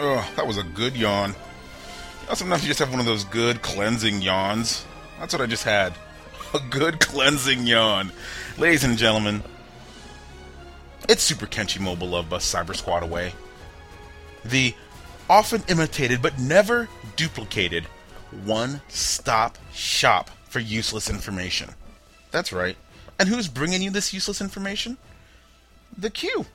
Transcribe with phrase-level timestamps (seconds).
[0.00, 1.30] Oh, that was a good yawn.
[1.30, 4.84] You know, sometimes you just have one of those good cleansing yawns.
[5.18, 5.94] That's what I just had.
[6.54, 8.10] A good cleansing yawn.
[8.56, 9.42] Ladies and gentlemen,
[11.08, 13.34] it's Super Kenshi Mobile Love Bus Cyber Squad away.
[14.44, 14.74] The
[15.28, 17.84] often imitated but never duplicated
[18.44, 21.70] one stop shop for useless information.
[22.30, 22.76] That's right.
[23.18, 24.96] And who's bringing you this useless information?
[25.98, 26.46] The Q.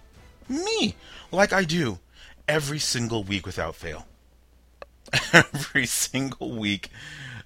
[0.48, 0.96] Me.
[1.32, 2.00] Like I do
[2.48, 4.06] every single week without fail.
[5.34, 6.90] every single week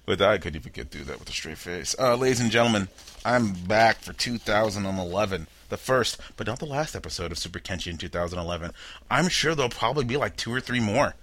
[0.06, 0.32] without.
[0.32, 1.94] I couldn't even get through that with a straight face.
[1.98, 2.88] Uh, ladies and gentlemen,
[3.24, 5.46] I'm back for 2011.
[5.68, 8.72] The first, but not the last episode of Super Kenshi in 2011.
[9.10, 11.14] I'm sure there'll probably be like two or three more.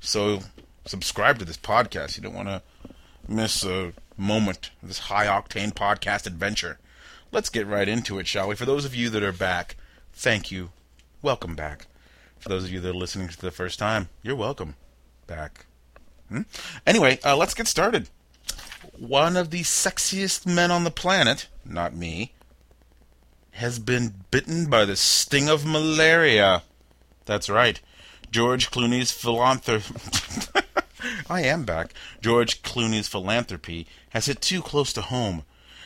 [0.00, 0.40] So
[0.84, 2.16] subscribe to this podcast.
[2.16, 2.62] You don't want to
[3.26, 6.78] miss a moment of this high octane podcast adventure.
[7.32, 8.56] Let's get right into it, shall we?
[8.56, 9.76] For those of you that are back,
[10.12, 10.70] thank you.
[11.22, 11.86] Welcome back.
[12.38, 14.76] For those of you that are listening to the first time, you're welcome
[15.26, 15.66] back.
[16.28, 16.42] Hmm?
[16.86, 18.08] Anyway, uh, let's get started.
[18.98, 22.32] One of the sexiest men on the planet, not me,
[23.52, 26.62] has been bitten by the sting of malaria.
[27.24, 27.80] That's right.
[28.30, 29.94] George Clooney's philanthropy.
[31.30, 31.94] I am back.
[32.20, 35.44] George Clooney's philanthropy has hit too close to home.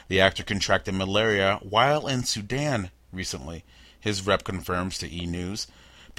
[0.09, 3.65] The actor contracted malaria while in Sudan recently.
[4.01, 5.27] His rep confirms to E!
[5.27, 5.67] News.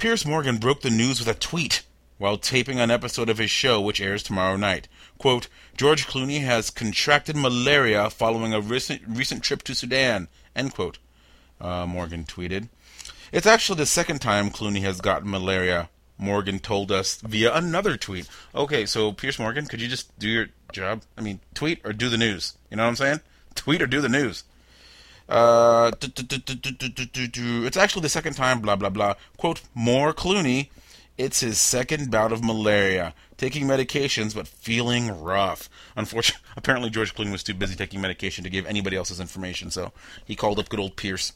[0.00, 1.82] Piers Morgan broke the news with a tweet
[2.16, 4.88] while taping an episode of his show, which airs tomorrow night.
[5.18, 10.28] Quote, George Clooney has contracted malaria following a recent, recent trip to Sudan.
[10.56, 10.96] End quote.
[11.60, 12.70] Uh, Morgan tweeted.
[13.30, 18.26] It's actually the second time Clooney has gotten malaria, Morgan told us via another tweet.
[18.54, 21.02] Okay, so Piers Morgan, could you just do your job?
[21.18, 22.56] I mean, tweet or do the news?
[22.70, 23.20] You know what I'm saying?
[23.54, 24.44] Tweet or do the news.
[25.30, 26.06] It's
[27.76, 29.14] actually the second time, blah, blah, blah.
[29.36, 30.68] Quote, more Clooney.
[31.16, 33.14] It's his second bout of malaria.
[33.36, 35.68] Taking medications, but feeling rough.
[35.94, 39.92] Unfortunately, apparently George Clooney was too busy taking medication to give anybody else's information, so
[40.24, 41.32] he called up good old Piers.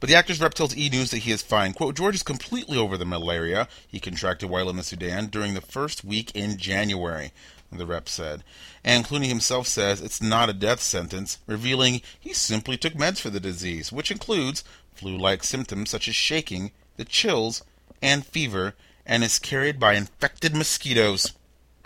[0.00, 0.88] But the actor's rep tells E!
[0.88, 1.72] News that he is fine.
[1.72, 5.60] Quote, George is completely over the malaria he contracted while in the Sudan during the
[5.60, 7.32] first week in January,
[7.72, 8.44] the rep said.
[8.84, 13.30] And Clooney himself says it's not a death sentence, revealing he simply took meds for
[13.30, 14.62] the disease, which includes
[14.94, 17.62] flu-like symptoms such as shaking, the chills,
[18.00, 18.74] and fever,
[19.06, 21.32] and is carried by infected mosquitoes.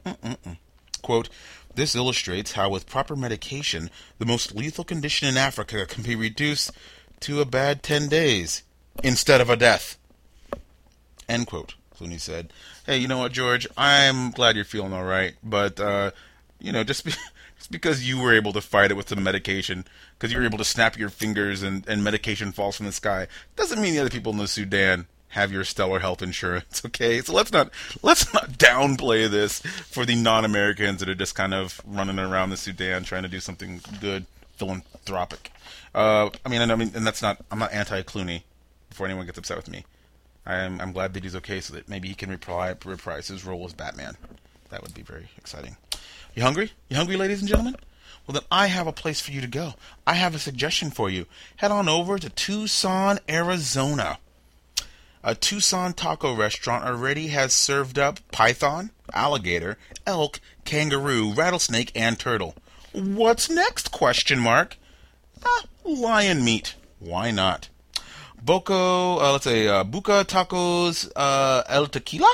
[0.05, 0.59] Mm-mm-mm.
[1.03, 1.29] Quote,
[1.75, 3.89] this illustrates how, with proper medication,
[4.19, 6.73] the most lethal condition in Africa can be reduced
[7.21, 8.63] to a bad 10 days
[9.03, 9.97] instead of a death.
[11.29, 11.75] End quote.
[11.97, 12.53] Clooney said,
[12.87, 13.67] Hey, you know what, George?
[13.77, 16.13] I'm glad you're feeling all right, but, uh,
[16.61, 17.11] you know, just, be,
[17.59, 19.85] just because you were able to fight it with some medication,
[20.17, 23.27] because you were able to snap your fingers and, and medication falls from the sky,
[23.57, 27.21] doesn't mean the other people in the Sudan have your stellar health insurance, okay?
[27.21, 27.71] So let's not
[28.03, 32.57] let's not downplay this for the non-Americans that are just kind of running around the
[32.57, 34.27] Sudan trying to do something good,
[34.59, 35.53] philanthropic.
[35.95, 37.39] Uh, I mean, I mean, and that's not.
[37.51, 38.43] I'm not anti Clooney.
[38.91, 39.85] Before anyone gets upset with me,
[40.47, 43.65] I'm I'm glad that he's okay, so that maybe he can reprise reprise his role
[43.65, 44.17] as Batman.
[44.71, 45.77] That would be very exciting.
[46.35, 46.73] You hungry?
[46.89, 47.77] You hungry, ladies and gentlemen?
[48.27, 49.75] Well, then I have a place for you to go.
[50.07, 51.27] I have a suggestion for you.
[51.57, 54.19] Head on over to Tucson, Arizona.
[55.25, 62.55] A Tucson taco restaurant already has served up python, alligator, elk, kangaroo, rattlesnake, and turtle.
[62.93, 63.91] What's next?
[63.93, 64.77] Question mark.
[65.45, 66.75] Ah, lion meat.
[66.99, 67.69] Why not?
[68.43, 72.33] Boko, uh, let's say, uh, Buca Tacos uh, El Tequila?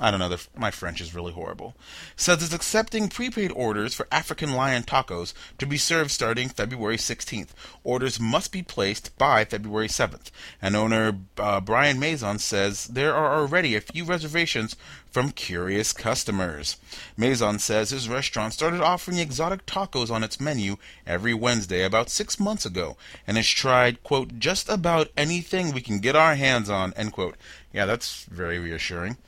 [0.00, 1.74] I don't know, my French is really horrible.
[2.16, 7.50] Says it's accepting prepaid orders for African lion tacos to be served starting February 16th.
[7.84, 10.30] Orders must be placed by February 7th.
[10.62, 14.76] And owner uh, Bryan Mazon says there are already a few reservations
[15.10, 16.78] from curious customers.
[17.18, 22.40] Maison says his restaurant started offering exotic tacos on its menu every Wednesday about six
[22.40, 22.96] months ago
[23.26, 27.36] and has tried, quote, just about anything we can get our hands on, end quote.
[27.74, 29.18] Yeah, that's very reassuring.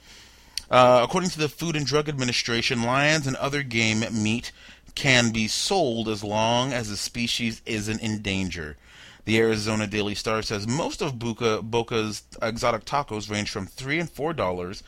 [0.71, 4.53] Uh, according to the Food and Drug Administration, lions and other game meat
[4.95, 8.77] can be sold as long as the species isn't in danger.
[9.25, 14.33] The Arizona Daily Star says most of Boca's exotic tacos range from three and four
[14.33, 14.83] dollars,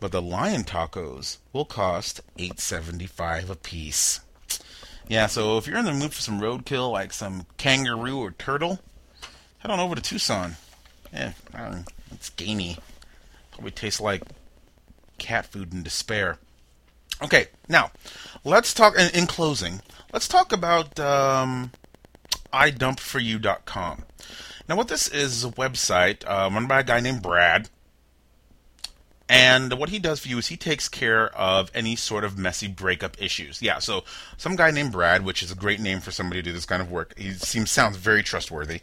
[0.00, 4.20] but the lion tacos will cost eight seventy five a piece.
[5.06, 8.80] Yeah, so if you're in the mood for some roadkill, like some kangaroo or turtle,
[9.58, 10.56] head on over to Tucson.
[11.12, 11.32] Yeah,
[12.10, 12.78] it's gamey.
[13.52, 14.22] Probably tastes like
[15.18, 16.38] cat food in despair.
[17.22, 17.90] Okay, now
[18.44, 18.98] let's talk.
[18.98, 19.80] In, in closing,
[20.12, 21.70] let's talk about um,
[22.52, 24.04] idumpforyou.com.
[24.68, 27.68] Now, what this is is a website uh, run by a guy named Brad.
[29.26, 32.68] And what he does for you is he takes care of any sort of messy
[32.68, 33.62] breakup issues.
[33.62, 34.04] Yeah, so
[34.36, 36.82] some guy named Brad, which is a great name for somebody to do this kind
[36.82, 37.14] of work.
[37.16, 38.80] He seems sounds very trustworthy.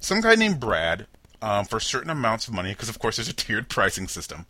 [0.00, 1.06] Some guy named Brad,
[1.40, 4.46] um, for certain amounts of money, because of course there's a tiered pricing system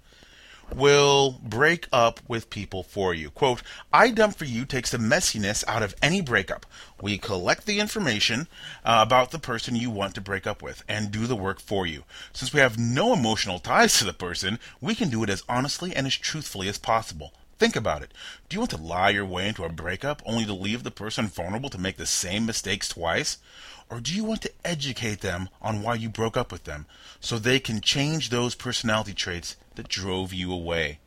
[0.74, 3.30] will break up with people for you.
[3.30, 3.62] Quote,
[3.92, 6.66] iDump4You takes the messiness out of any breakup.
[7.00, 8.48] We collect the information
[8.84, 11.86] uh, about the person you want to break up with and do the work for
[11.86, 12.04] you.
[12.32, 15.94] Since we have no emotional ties to the person, we can do it as honestly
[15.94, 17.32] and as truthfully as possible.
[17.60, 18.14] Think about it.
[18.48, 21.26] Do you want to lie your way into a breakup only to leave the person
[21.26, 23.36] vulnerable to make the same mistakes twice?
[23.90, 26.86] Or do you want to educate them on why you broke up with them
[27.20, 31.00] so they can change those personality traits that drove you away.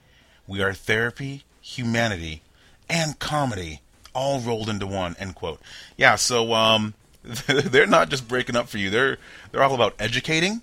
[0.45, 2.43] We are therapy, humanity,
[2.87, 3.81] and comedy
[4.13, 5.15] all rolled into one.
[5.17, 5.59] End quote.
[5.97, 6.93] Yeah, so um,
[7.47, 8.91] they're not just breaking up for you.
[8.91, 9.17] They're
[9.51, 10.61] they're all about educating,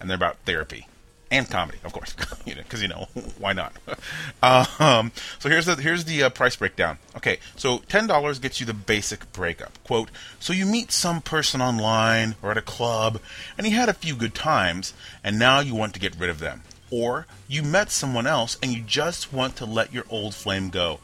[0.00, 0.88] and they're about therapy
[1.30, 2.14] and comedy, of course,
[2.44, 3.08] you know, because you know
[3.38, 3.72] why not.
[4.42, 6.98] um, so here's the here's the uh, price breakdown.
[7.16, 9.82] Okay, so ten dollars gets you the basic breakup.
[9.84, 10.10] Quote:
[10.40, 13.20] So you meet some person online or at a club,
[13.56, 16.38] and you had a few good times, and now you want to get rid of
[16.38, 20.70] them or you met someone else and you just want to let your old flame
[20.70, 21.00] go.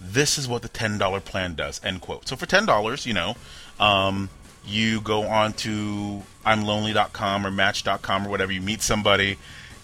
[0.00, 2.28] This is what the $10 plan does, end quote.
[2.28, 3.34] So for $10, you know,
[3.80, 4.30] um,
[4.66, 9.38] you go on to I'mLonely.com or Match.com or whatever, you meet somebody,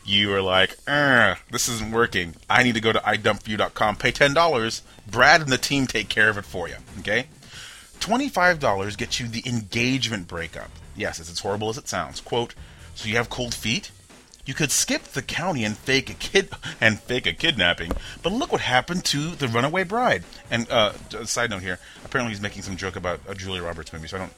[0.04, 2.34] you are like, this isn't working.
[2.50, 6.38] I need to go to iDump4You.com, pay $10, Brad and the team take care of
[6.38, 7.26] it for you, okay?
[8.00, 10.70] $25 gets you the engagement breakup.
[10.96, 12.20] Yes, it's as horrible as it sounds.
[12.20, 12.54] Quote,
[12.94, 13.90] so you have cold feet?
[14.44, 16.48] You could skip the county and fake a kid
[16.80, 17.92] and fake a kidnapping,
[18.22, 20.24] but look what happened to the runaway bride.
[20.50, 20.92] And uh,
[21.24, 24.20] side note here, apparently he's making some joke about a Julia Roberts movie, so I
[24.20, 24.32] don't.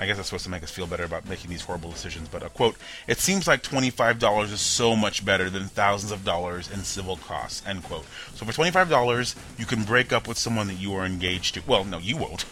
[0.00, 2.28] I guess that's supposed to make us feel better about making these horrible decisions.
[2.28, 2.76] But a quote:
[3.06, 7.18] "It seems like twenty-five dollars is so much better than thousands of dollars in civil
[7.18, 8.06] costs." End quote.
[8.34, 11.62] So for twenty-five dollars, you can break up with someone that you are engaged to.
[11.66, 12.46] Well, no, you won't.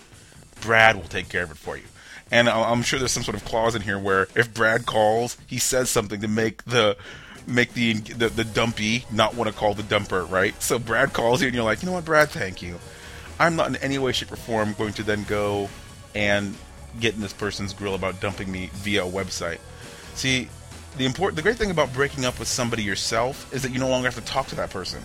[0.61, 1.85] Brad will take care of it for you.
[2.31, 5.56] And I'm sure there's some sort of clause in here where if Brad calls, he
[5.56, 6.99] says something to make the
[7.47, 10.61] make the the, the dumpy not want to call the dumper, right?
[10.62, 12.79] So Brad calls you, and you're like, you know what, Brad, thank you.
[13.39, 15.71] I'm not in any way, shape, or form going to then go
[16.15, 16.55] and
[17.00, 19.58] get in this person's grill about dumping me via a website.
[20.14, 20.49] See,
[20.96, 23.88] the important, the great thing about breaking up with somebody yourself is that you no
[23.88, 25.02] longer have to talk to that person.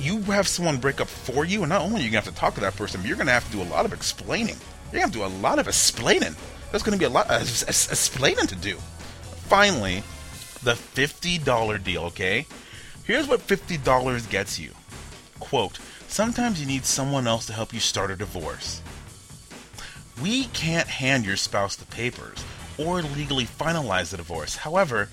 [0.00, 2.40] You have someone break up for you, and not only are you gonna have to
[2.40, 4.56] talk to that person, but you're gonna have to do a lot of explaining.
[4.92, 6.36] You're to do a lot of explaining.
[6.70, 8.76] There's to be a lot of explaining to do.
[9.46, 10.02] Finally,
[10.62, 12.46] the $50 deal, okay?
[13.04, 14.72] Here's what $50 gets you.
[15.40, 18.80] Quote, sometimes you need someone else to help you start a divorce.
[20.20, 22.44] We can't hand your spouse the papers
[22.78, 24.56] or legally finalize the divorce.
[24.56, 25.08] However,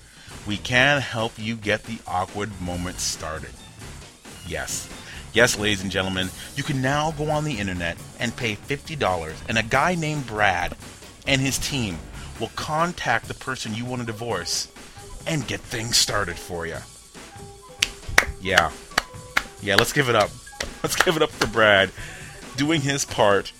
[0.46, 3.50] we can help you get the awkward moment started.
[4.46, 4.88] Yes,
[5.32, 9.56] Yes, ladies and gentlemen, you can now go on the internet and pay $50, and
[9.56, 10.76] a guy named Brad
[11.26, 11.96] and his team
[12.38, 14.68] will contact the person you want to divorce
[15.26, 16.76] and get things started for you.
[18.42, 18.70] Yeah.
[19.62, 20.30] Yeah, let's give it up.
[20.82, 21.90] Let's give it up for Brad
[22.56, 23.52] doing his part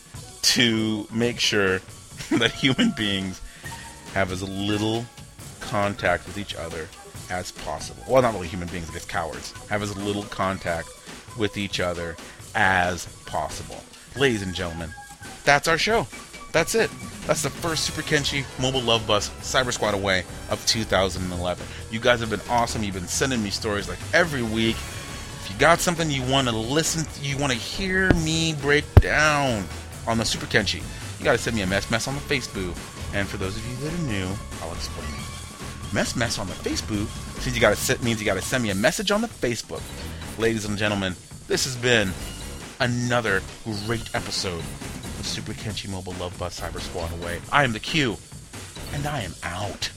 [0.42, 1.80] to make sure
[2.30, 3.40] that human beings
[4.14, 5.04] have as little
[5.60, 6.88] contact with each other
[7.30, 8.02] as possible.
[8.08, 9.52] Well, not really human beings, I guess cowards.
[9.68, 10.88] Have as little contact
[11.38, 12.16] with each other
[12.54, 13.82] as possible.
[14.16, 14.90] Ladies and gentlemen,
[15.44, 16.06] that's our show.
[16.52, 16.90] That's it.
[17.26, 21.66] That's the first Super Kenshi Mobile Love Bus Cyber Squad away of 2011.
[21.90, 22.82] You guys have been awesome.
[22.82, 24.76] You've been sending me stories like every week.
[24.76, 29.64] If you got something you want to listen, you want to hear me break down
[30.06, 30.82] on the Super Kenshi,
[31.18, 32.76] you got to send me a mess mess on the Facebook.
[33.14, 34.28] And for those of you that are new,
[34.62, 35.94] I'll explain it.
[35.94, 37.08] Mess mess on the Facebook
[37.44, 39.82] means you got to means you got to send me a message on the Facebook
[40.38, 41.14] ladies and gentlemen,
[41.46, 42.10] this has been
[42.80, 43.42] another
[43.86, 47.40] great episode of Super Kenshi Mobile Love Bus Cyber Squad Away.
[47.52, 48.16] I am the Q,
[48.92, 49.91] and I am out.